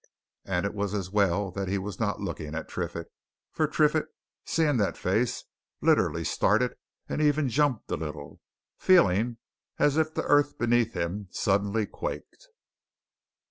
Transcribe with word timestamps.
And 0.45 0.65
it 0.65 0.73
was 0.73 0.95
as 0.95 1.11
well 1.11 1.51
that 1.51 1.67
he 1.67 1.77
was 1.77 1.99
not 1.99 2.19
looking 2.19 2.55
at 2.55 2.67
Triffitt, 2.67 3.11
for 3.51 3.67
Triffitt, 3.67 4.07
seeing 4.47 4.77
that 4.77 4.97
face, 4.97 5.43
literally 5.79 6.23
started 6.23 6.73
and 7.07 7.21
even 7.21 7.49
jumped 7.49 7.91
a 7.91 7.97
little, 7.97 8.41
feeling 8.79 9.37
as 9.77 9.97
if 9.97 10.11
the 10.15 10.23
earth 10.23 10.57
beneath 10.57 10.93
him 10.93 11.27
suddenly 11.29 11.85
quaked. 11.85 12.47